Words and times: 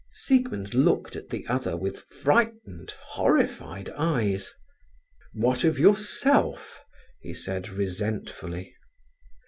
Siegmund 0.09 0.73
looked 0.73 1.15
at 1.15 1.29
the 1.29 1.45
other 1.45 1.77
with 1.77 1.99
frightened, 1.99 2.89
horrified 3.09 3.91
eyes. 3.95 4.51
"What 5.33 5.63
of 5.63 5.77
yourself?" 5.77 6.83
he 7.19 7.35
said, 7.35 7.69
resentfully. 7.69 8.73